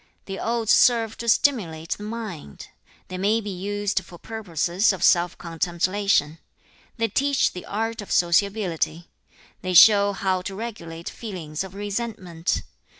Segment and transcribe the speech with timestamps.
[0.25, 0.33] 2.
[0.33, 2.69] 'The Odes serve to stimulate the mind.
[3.01, 3.01] 3.
[3.09, 6.39] 'They may be used for purposes of self contemplation.
[6.97, 6.97] 4.
[6.97, 9.09] 'They teach the art of sociability.
[9.27, 9.37] 5.
[9.61, 12.63] 'They show how to regulate feelings of resentment.